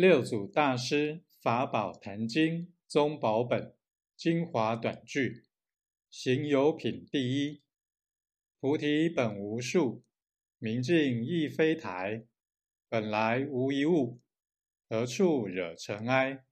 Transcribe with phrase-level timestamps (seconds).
[0.00, 3.76] 六祖大师法宝坛经宗宝本
[4.16, 5.44] 精华短句
[6.08, 7.60] 行有品第一。
[8.58, 10.02] 菩提本无树
[10.56, 12.24] 明镜亦非台
[12.88, 14.22] 本来无一物
[14.88, 16.46] 何处惹尘埃？